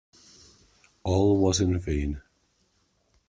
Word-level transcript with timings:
All 1.03 1.37
was 1.37 1.61
in 1.61 1.77
vain. 1.77 2.23